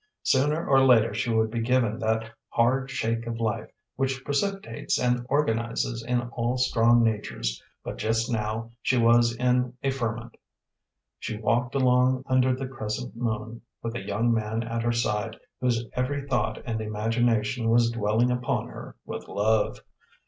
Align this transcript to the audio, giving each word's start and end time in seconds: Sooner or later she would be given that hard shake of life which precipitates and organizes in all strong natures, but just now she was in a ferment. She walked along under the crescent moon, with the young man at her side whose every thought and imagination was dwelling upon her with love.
Sooner 0.23 0.67
or 0.67 0.83
later 0.83 1.13
she 1.13 1.29
would 1.29 1.51
be 1.51 1.61
given 1.61 1.99
that 1.99 2.31
hard 2.49 2.89
shake 2.89 3.27
of 3.27 3.39
life 3.39 3.69
which 3.97 4.25
precipitates 4.25 4.97
and 4.97 5.23
organizes 5.29 6.03
in 6.03 6.21
all 6.29 6.57
strong 6.57 7.03
natures, 7.03 7.61
but 7.83 7.99
just 7.99 8.27
now 8.31 8.71
she 8.81 8.97
was 8.97 9.35
in 9.35 9.75
a 9.83 9.91
ferment. 9.91 10.37
She 11.19 11.37
walked 11.37 11.75
along 11.75 12.23
under 12.25 12.55
the 12.55 12.67
crescent 12.67 13.15
moon, 13.15 13.61
with 13.83 13.93
the 13.93 14.01
young 14.01 14.33
man 14.33 14.63
at 14.63 14.81
her 14.81 14.91
side 14.91 15.37
whose 15.59 15.85
every 15.93 16.27
thought 16.27 16.59
and 16.65 16.81
imagination 16.81 17.69
was 17.69 17.91
dwelling 17.91 18.31
upon 18.31 18.69
her 18.69 18.95
with 19.05 19.27
love. 19.27 19.81